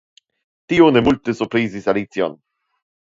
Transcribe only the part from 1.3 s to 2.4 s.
surprizis Alicion.